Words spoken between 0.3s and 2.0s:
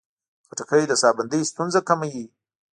خټکی د ساه بندي ستونزې